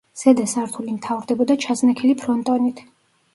[0.19, 2.83] ზედა სართული მთავრდებოდა ჩაზნექილი ფრონტონით.